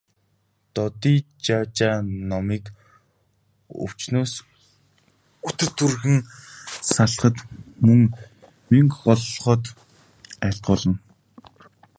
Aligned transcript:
Додижажаа 0.73 1.95
номыг 2.29 2.63
өвчнөөс 3.83 4.33
үтэр 5.47 5.69
түргэн 5.77 6.17
салахад, 6.93 7.37
мөн 7.85 7.99
мэнгэ 8.71 8.97
голлоход 9.05 9.63
айлтгуулна. 10.45 10.97